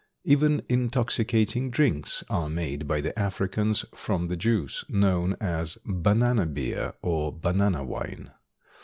[0.23, 6.93] Even intoxicating drinks are made by the Africans from the juice, known as "banana beer"
[7.03, 8.31] and "banana wine."